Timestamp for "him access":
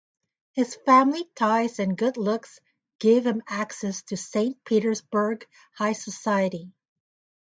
3.27-4.01